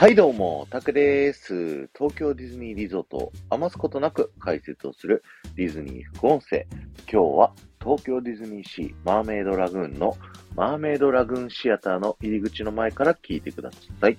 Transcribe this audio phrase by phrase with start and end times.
[0.00, 1.86] はいどうも、たくです。
[1.94, 5.22] 東京ディズニーリゾートを余すことなく解説をする
[5.56, 6.66] ディズニー副音声。
[7.00, 7.52] 今日は
[7.84, 10.16] 東京ディズニーシーマーメイドラグーンの
[10.56, 13.70] マーメイドラグーンシアターの入り口の前から聞いてくだ
[14.00, 14.16] さい。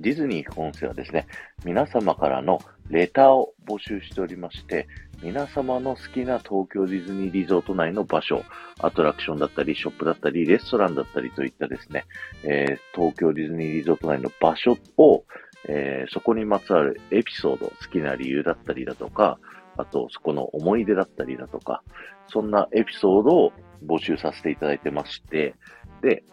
[0.00, 1.26] ディズニー副音声はですね、
[1.64, 2.58] 皆様からの
[2.88, 4.88] レターを募集しておりまして、
[5.22, 8.42] 皆様の好きな東京ディズニーリゾート内の場所、
[8.78, 12.06] アトラクションだったり、ショップだったり、レストランだったりといったですね、
[12.44, 15.24] えー、東京ディズニーリゾート内の場所を、
[15.68, 19.38] えー、そこにまつわるエピソード、好きな理由だったりだとか、
[19.76, 21.82] あと、そこの思い出だったりだとか、
[22.26, 23.52] そんなエピソードを
[23.86, 25.54] 募集させていただいてまして、
[26.00, 26.24] で、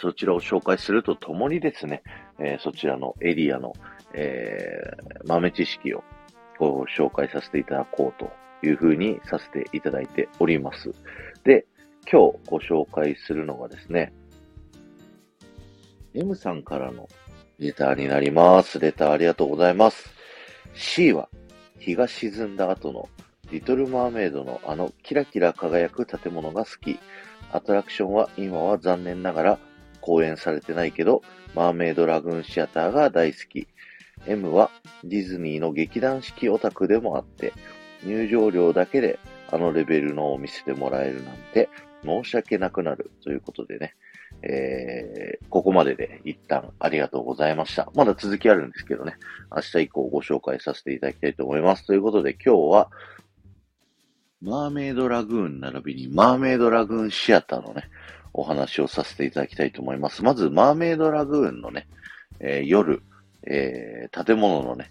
[0.00, 2.02] そちらを紹介するとともにですね、
[2.38, 3.72] えー、そちらのエリアの、
[4.12, 6.02] えー、豆知識を
[6.58, 8.30] ご紹介させていただこうと
[8.66, 10.92] いうふうにさせていただいております。
[11.44, 11.66] で、
[12.10, 14.12] 今日ご紹介するのがですね、
[16.14, 17.08] M さんからの
[17.58, 18.78] レターになります。
[18.78, 20.10] レターありがとうございます。
[20.74, 21.28] C は
[21.78, 23.08] 日が沈んだ後の
[23.50, 26.98] リトルマーメイドのあのキラキラ輝く建物が好き。
[27.52, 29.58] アトラクションは今は残念ながら
[30.04, 31.22] 公演されてないけど、
[31.54, 33.66] マーメイドラグーンシアターが大好き。
[34.26, 34.70] M は
[35.02, 37.54] ディズニーの劇団四季オタクでもあって、
[38.04, 39.18] 入場料だけで
[39.50, 41.70] あのレベルのを見せてもらえるなんて
[42.04, 43.94] 申し訳なくなるということでね、
[44.42, 47.90] えー、ここまでで一旦ありがとうございました。
[47.94, 49.16] まだ続きあるんですけどね、
[49.54, 51.86] 明日以降ご紹介させていただきたいと思います。
[51.86, 52.90] ということで今日は、
[54.42, 57.84] マーメイドラグーン並びにマーメイドラグーンシアターのね、
[58.34, 60.22] お話をさせていただきたいと思います。
[60.22, 61.86] まず、マーメイドラグーンのね、
[62.40, 63.02] えー、夜、
[63.46, 64.90] えー、建物のね、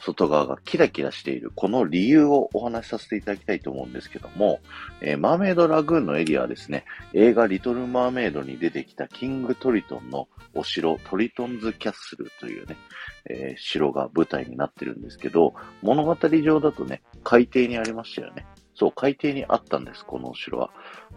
[0.00, 4.60] 外側がキラキラしている、この理由をお話しさせていただきたいと思うんですけども、
[5.00, 12.76] えー、マーメイドラグーンのエリアはですね、映画リトル・マーメイドに出てきたキング・トリトンのお城、トリトンズ・キャッスルというね、
[13.28, 18.46] えー、城が舞台になってるんですけど、物語上だとね、海底にありましたよね。
[18.74, 20.70] そう、海底にあったんです、このお城は。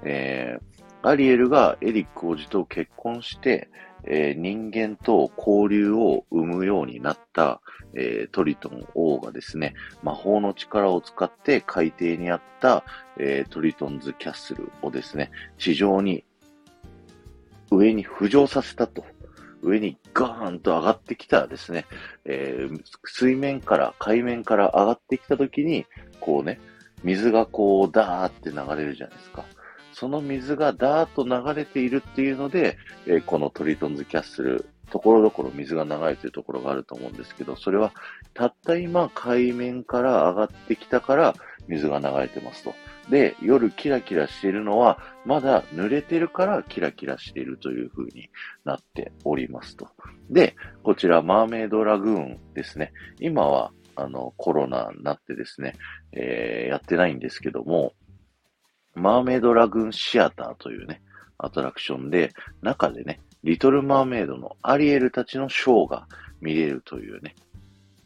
[0.04, 3.70] えー、アリエルがエリック王子と結婚して、
[4.04, 7.62] えー、人間と交流を生むようになった、
[7.94, 9.74] えー、トリトン王がですね、
[10.04, 12.84] 魔法の力を使って海底にあった、
[13.18, 16.24] えー、トリトンズキャッスルをですね、地上に
[17.72, 19.06] 上に浮上させたと。
[19.64, 21.86] 上にガーンと上がってきたですね、
[22.26, 22.68] え、
[23.06, 25.86] 水面から、海面から上がってきたときに、
[26.20, 26.60] こうね、
[27.04, 29.46] 水がこう、ダーって流れるじゃないですか。
[30.02, 37.94] その水がダーッと流れているっていうので、えー、このトリトンズキャッスル、ところどころ水が流れているところがあると思うんですけど、それは
[38.34, 41.36] たった今海面から上がってきたから
[41.68, 42.74] 水が流れてますと。
[43.12, 48.32] で、夜キラキラしているのは、まだ濡れてるからキラキラしているという風に
[48.66, 49.88] なっておりますと。
[50.32, 52.92] で、こちらマーメイドラグーンですね。
[53.20, 55.76] 今は、あの、コロナになってですね、
[56.12, 57.94] えー、やってないんですけども、
[58.96, 61.02] マーメイドラグーンシアターというね、
[61.38, 66.08] アトラクションで、中でね、リトルマーメイドのアリエルたちのショーが
[66.40, 67.36] 見れるというね、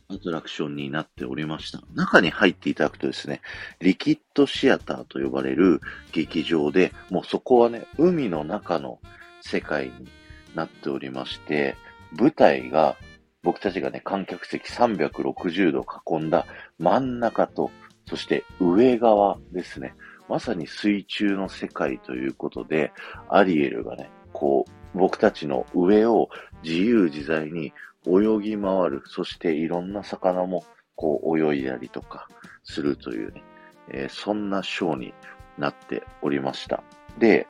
[0.07, 1.81] アトラクションになっておりました。
[1.93, 3.41] 中に入っていただくとですね、
[3.81, 5.81] リキッドシアターと呼ばれる
[6.11, 8.99] 劇場で、もうそこはね、海の中の
[9.41, 10.07] 世界に
[10.53, 11.75] なっておりまして、
[12.17, 12.95] 舞台が
[13.41, 16.45] 僕たちがね、観客席360度囲んだ
[16.77, 17.71] 真ん中と、
[18.07, 19.95] そして上側ですね。
[20.27, 22.91] まさに水中の世界ということで、
[23.29, 26.29] アリエルがね、こう、僕たちの上を
[26.63, 27.73] 自由自在に
[28.07, 30.63] 泳ぎ回る、そしていろんな魚も
[30.95, 32.27] こう泳いだりとか
[32.63, 33.43] するというね、
[33.89, 35.13] えー、そんなショーに
[35.57, 36.83] なっておりました。
[37.19, 37.47] で、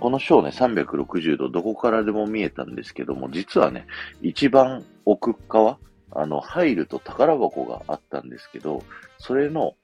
[0.00, 3.86] このショーね、360度どこからでも見えたんですけども、実はね、
[4.20, 5.78] 一番奥側、
[6.10, 8.82] あの、入ると宝箱があったんですけど、
[9.18, 9.74] それの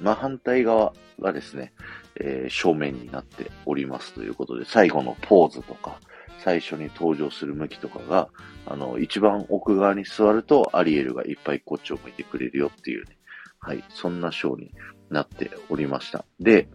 [0.00, 1.72] 真反対側がですね、
[2.20, 6.00] えー、正面になっておりますということで、最後のポーズとか、
[6.38, 8.28] 最初に登場する向きとかが、
[8.66, 13.16] あの、一番奥側に座るとアリエルがいっぱいこっちを向いてくれるよっていうね、
[13.58, 14.72] はい、そんなショーに
[15.10, 16.24] なっておりました。
[16.40, 16.68] で、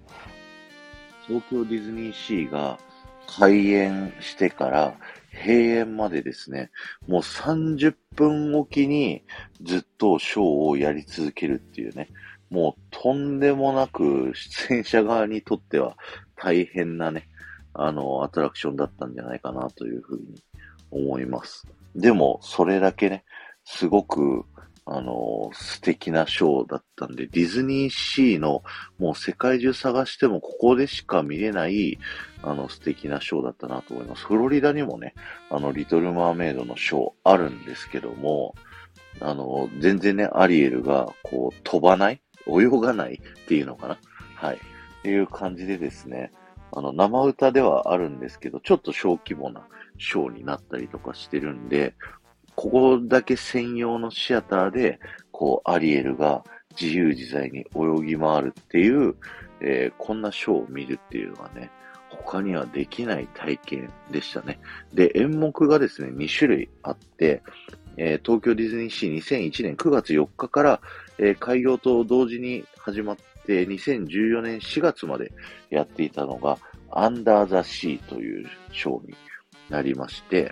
[1.28, 2.78] 東京ディズニーシーが
[3.28, 4.96] 開園してから
[5.32, 6.72] 閉園までですね、
[7.08, 9.24] もう30分おきに
[9.62, 12.10] ずっとショーをやり続けるっていうね、
[12.52, 15.98] もうとんでもなく出演者側にとっては
[16.36, 17.28] 大変なね、
[17.74, 20.44] あの、アトラクションだったんじゃないかなというふうに
[20.92, 21.66] 思います。
[21.96, 23.24] でも、それだけね、
[23.64, 24.46] すごく
[24.86, 28.64] あの、素敵なショーだったんで、ディズニーシーの
[28.98, 32.00] もう世界中探してもここでしか見れない、
[32.42, 34.26] あの、素敵なショーだったなと思います。
[34.26, 35.14] フロリダにもね、
[35.50, 38.56] あの、リトル・マーメイドのショーあるんですけども、
[39.20, 43.98] あの、全然ね、アリエルが、こう、飛ばない泳がないっていうのかな？
[44.36, 44.56] はい。
[44.56, 44.60] っ
[45.04, 46.32] ていう感じでですね、
[46.72, 49.68] あの、生歌ではあるんですけど、ちょっと小規模な
[49.98, 51.94] ショーになったりとかしてるんで、
[52.56, 55.00] ここだけ専用のシアターで、
[55.32, 56.44] こう、アリエルが
[56.80, 59.16] 自由自在に泳ぎ回るっていう、
[59.62, 61.72] えー、こんなショーを見るっていうのはね、
[62.26, 64.60] 他にはできない体験でしたね。
[64.94, 67.42] で、演目がですね、2種類あって、
[67.98, 70.82] えー、東京ディズニーシー2001年9月4日から、
[71.18, 73.16] えー、開業と同時に始まっ
[73.46, 75.32] て、2014年4月まで
[75.70, 76.58] やっていたのが、
[76.92, 79.16] アンダーザシーというショーに
[79.70, 80.52] なりまして、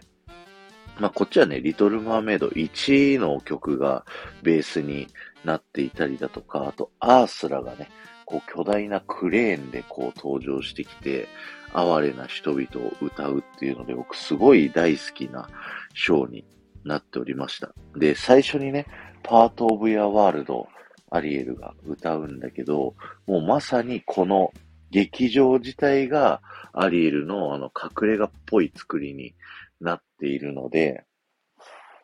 [0.99, 4.05] まあ、こっちはね、リトル・マーメイド1の曲が
[4.43, 5.07] ベースに
[5.45, 7.89] なっていたりだとか、あと、アースラがね、
[8.29, 11.27] こう巨大なクレーンでこう登場してきて、
[11.73, 15.49] 哀れな人々を歌うっていうので、僕すごい大好きな
[15.95, 16.45] ショーに
[16.83, 17.73] なっておりました。
[17.97, 18.85] で、最初にね、
[19.23, 20.67] パートオブヤワールド、
[21.09, 22.93] アリエルが歌うんだけど、
[23.25, 24.53] もうまさにこの
[24.91, 26.41] 劇場自体が
[26.71, 29.33] アリエルのあの隠れ家っぽい作りに
[29.81, 31.03] なっているので、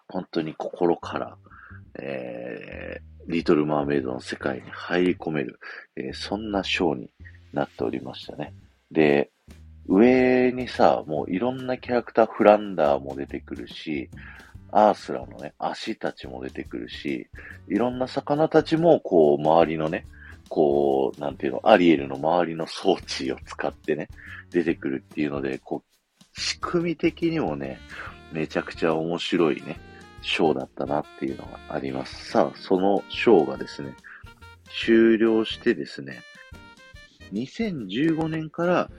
[0.07, 1.37] 本当に心から、
[1.99, 5.59] えー、リトル・マーメイドの世界に入り込める、
[5.95, 7.09] えー、そんなショーに
[7.53, 8.53] なっておりましたね。
[8.91, 9.31] で、
[9.87, 14.09] 上にさ、もういろんなキャラクター、フランダーも出てくるし、
[14.71, 17.27] アースラのね、足たちも出てくるし、
[17.67, 20.05] いろんな魚たちも、こう、周りのね、
[20.49, 24.09] こう、なんていうの、アリエルの周りの装置を使ってね、
[24.51, 27.79] 出てくるっていうので、こう、仕組み的にもね、
[28.31, 29.77] めちゃくちゃ面白いね、
[30.25, 32.31] ショーだったなっていうのがあります。
[32.31, 33.93] さあ、そのショーがですね、
[34.67, 36.21] 終了してですね、
[37.31, 38.89] 2015年から、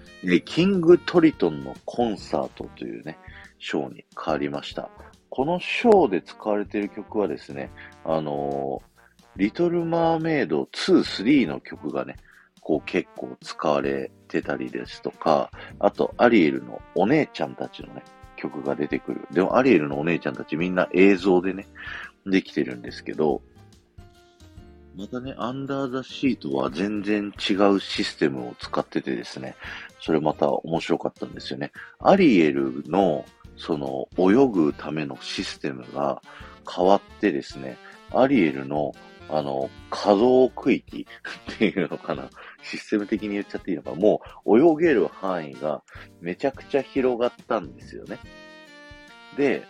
[0.45, 3.19] キングトリトンのコンサートというね、
[3.59, 4.89] ショーに変わりました。
[5.29, 7.73] このショーで使われている曲はですね、
[8.05, 12.15] あのー、リトル・マーメイド2、3の曲がね、
[12.61, 15.51] こう結構使われてたりですとか、
[15.81, 18.03] あとアリエルのお姉ちゃんたちのね、
[18.37, 19.27] 曲が出てくる。
[19.33, 21.67] でもアリエルのお姉ちゃんたちみんな映像でね、
[22.27, 23.43] できてるんですけど、
[24.97, 29.55] またね、アンダーザシートは全然違うシステムを使っててですね、
[30.01, 31.71] それまた面白かったんですよね。
[32.01, 33.27] アリエルの、
[33.59, 36.23] その、泳ぐためのシステムが
[36.67, 37.77] 変わってですね、
[38.15, 38.95] アリエルの、
[39.29, 41.07] あの、可動区域
[41.55, 42.31] っていうのかな。
[42.63, 43.95] システム的に言っちゃっていいのか。
[43.95, 45.83] もう、泳げる範囲が
[46.21, 48.19] めちゃくちゃ広がったんですよね。
[49.37, 49.63] で、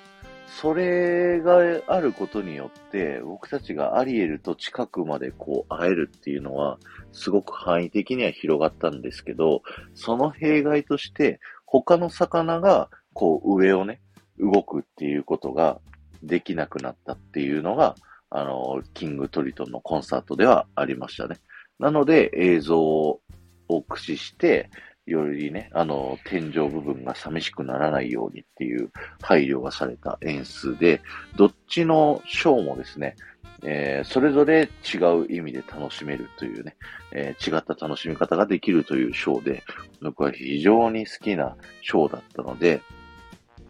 [0.47, 6.79] それがあることによって、僕たちがアリエルと近くまでこう会えるっていうのは、
[7.12, 9.62] すごく範囲的には広がったんですけど、
[9.94, 14.00] その弊害として、他の魚がこう上をね、
[14.38, 15.81] 動くっていうことが
[16.23, 17.97] できなくなったっていうのが、
[18.31, 21.37] あの、キングトリトンのコンサートではありましたね。
[21.78, 23.20] なので映像を
[23.69, 24.70] 駆使して、
[25.06, 28.90] よりね、あの、天井部分が寂しくならないようにっていう
[29.23, 31.00] 配慮がされた演出で、
[31.37, 33.14] どっちのショーもですね、
[33.62, 36.76] えー、それぞれ違う意味で楽しめるというね、
[37.12, 39.62] えー、違った楽しみ方ができるというショーで、
[40.02, 42.83] 僕は非常に好きなショーだったので、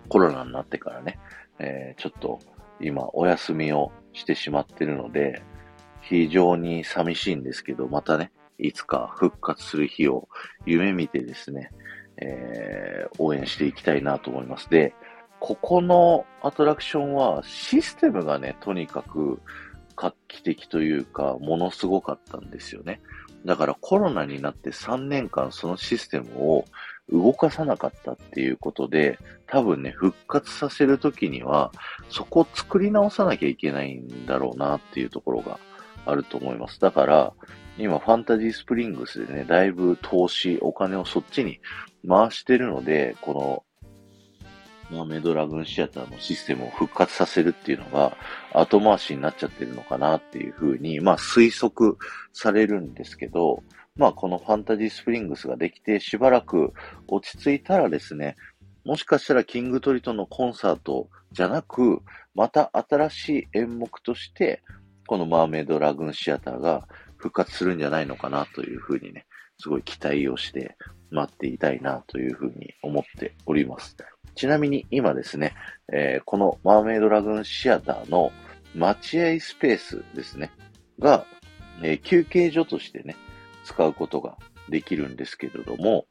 [0.09, 1.19] コロナになってからね、
[1.59, 2.41] えー、ちょっと
[2.81, 5.43] 今お休みをしてしまってるので、
[6.01, 10.29] 非常に寂しいんですけど、またね、いつか復活する日を
[10.65, 11.71] 夢見てですね、
[12.19, 14.71] えー、応援していきたいなと思います。
[14.71, 14.95] で、
[15.39, 19.41] ここのアトラクションはシステムがね、とにかく
[19.95, 23.01] 画期的というか、ものすごかったんですよね。
[23.45, 26.65] だからコロナになって3年間そのシステムを
[27.11, 31.73] 動かさなかったっていうことで、多分ね、復活させるときには、
[32.11, 35.59] そこを作り直さなきゃいけないんだろうなっていうところが
[36.05, 36.81] あると思います。
[36.81, 37.33] だから、
[37.79, 41.61] 今、ファンタジースプリングスでね、だいぶ投資、お金をそっちに
[42.09, 43.63] 回してるので、この、
[44.91, 48.17] マーメドラグーンシアターのシステムを復活させるっていうのが
[48.53, 51.97] 後回しになっちゃってるのかなっていうふうに、まあ推測
[52.33, 53.63] されるんですけど、
[53.97, 56.73] まあこのファンタジースプリングスができてしばらく
[57.09, 58.37] 落ち着いたらですね、
[58.85, 62.03] もしかしたらキングトリトのコンサートじゃなく、
[62.35, 64.63] また新しい演目として、
[65.07, 66.87] このマーメイドラグーンシアターが
[67.17, 69.27] 復活するんじゃないのかなというふうにね、
[69.59, 70.77] すごい期待をして
[71.11, 73.97] 待っていたいなというふうに思っております。
[74.35, 75.55] ちなみに今ですね、
[75.93, 78.31] えー、このマーメイドラグーンシアターの
[78.75, 80.53] 待合スペースですね、
[80.99, 81.25] が、
[81.83, 83.17] えー、休憩所としてね、
[83.67, 86.07] 使うことができるんですけれども、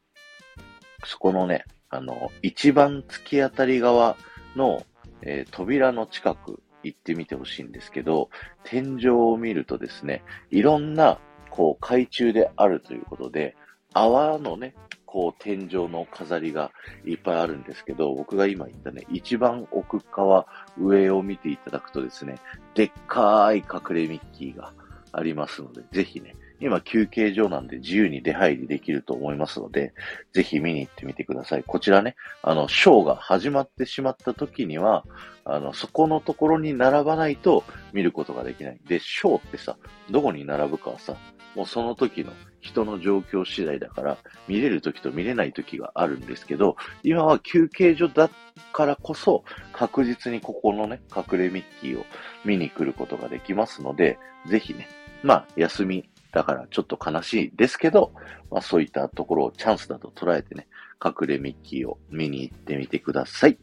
[1.04, 4.16] そこのね、あの、一番突き当たり側
[4.54, 4.84] の、
[5.22, 8.28] えー、扉の近く行ってみてほしいんですけど、
[8.64, 11.18] 天井を見るとですね、いろんな、
[11.50, 13.56] こう、懐中であるということで、
[13.94, 14.74] 泡のね、
[15.06, 16.70] こう、天井の飾りが
[17.06, 20.46] いっぱいあるんですけど、僕が今言ったね、一番奥側、
[20.78, 22.36] 上を見ていただくとですね、
[22.74, 24.74] でっかい隠れミッキーが
[25.12, 29.92] ありますので、ぜひね、今休憩所なんで自由に出入りできると思いますので、
[30.32, 31.64] ぜひ見に行ってみてください。
[31.64, 35.04] こちらね、あの、ショーが始まってしまった時には、
[35.44, 38.80] あの、そこのところに並ばないと見ることができない。
[38.88, 39.76] で、ショーってさ、
[40.10, 41.16] どこに並ぶかはさ、
[41.54, 48.30] もうその時の人の状況次第だから、見れる時と見れない時があるんですけど、今は休憩所だ
[48.72, 52.04] からこそ、確実にここのね、隠れミッキーを
[52.44, 54.88] 見に来ることができますので、ぜひね、
[55.22, 58.12] まあ、休みだからちょっと悲しいですけど、
[58.50, 60.68] まあそういったところをチャンスだと捉えてね、
[61.02, 63.58] 隠れミッキーを見に行ってみてください。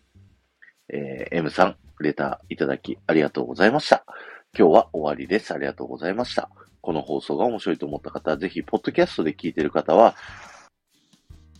[0.89, 4.03] えー、M さん、レターいただきありがとうございました。
[4.57, 5.53] 今日は終わりです。
[5.53, 6.49] ありがとうございました。
[6.81, 10.15] この放送が面白いと思った方は、ぜひ、ポッドキャストで聞いている方は、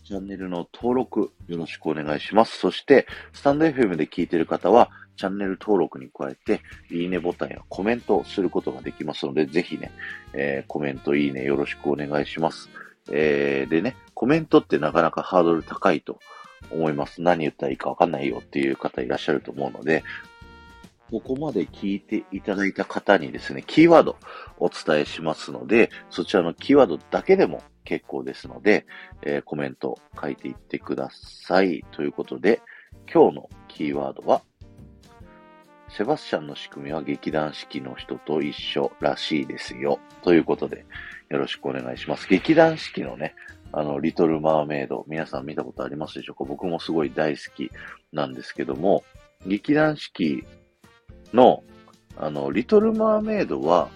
[0.04, 2.58] チャンネルの登録よろしくお願いします。
[2.58, 9.90] そして、スタンド FM で聞いている方は、チャンネル登録に加えて、いいねボタンやコメントをすることができますので、ぜひね、
[10.34, 12.68] えー、コメント、いいねよろしくお願いします。
[13.10, 16.18] えー、でね、コメントってなかなかハードル高いと
[16.70, 17.22] 思います。
[17.22, 20.04] 何言ったらいいかわかんないよっていう方いらっしゃると思うので、
[21.10, 24.16] ここまで聞いていただいた方にですね、キーワード
[24.58, 28.86] お伝えしますので、そちらのキーワードだけでも結構ですので、
[29.22, 31.84] えー、コメント書いていってください。
[31.92, 32.60] ということで、
[33.12, 34.42] 今日のキーワードは、
[35.90, 40.00] セバスチャンの仕組みは劇団四季の人と一緒らしいですよ。
[40.22, 40.86] ということで、
[41.28, 42.26] よろしくお願いします。
[42.26, 43.34] 劇団四季のね、
[43.70, 46.44] あの、リトル・マーメイド、皆さん見たことありますでしょうか？
[46.44, 47.70] 僕もすごい大好き
[48.12, 49.04] なんですけども、
[49.46, 50.44] 劇団四季
[51.32, 51.64] の、
[52.16, 53.90] あの、リトル・マーメイドは、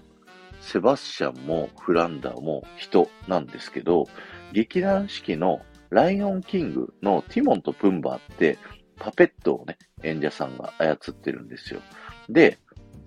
[0.61, 4.07] セバスチャンもフランダーも人なんですけど、
[4.53, 8.59] 劇団四季のライオンキングのティモンとプンバーって
[8.99, 11.81] パペットをね、演者さんが操ってるんですよ。
[12.29, 12.59] で、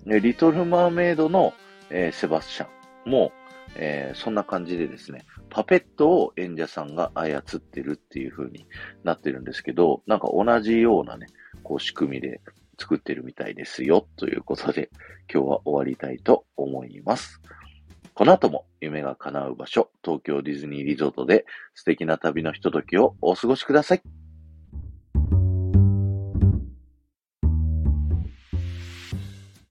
[0.06, 1.54] リトル・マーメイドの、
[1.90, 2.66] えー、セバスチャ
[3.06, 3.32] ンも、
[3.76, 8.66] えー、そんな感じでですね、パペットを演者さんが操ってるっていう風に
[9.04, 11.26] なってるんですけど、なんか同じようなね、
[11.62, 12.40] こう仕組みで
[12.82, 14.90] 作ってるみたいですよ、ということで、
[15.32, 17.40] 今日は終わりたいと思います。
[18.14, 24.21] この後も夢が叶う場所、東京ディズニーリゾートで素敵な旅のひとときをお過ごしください。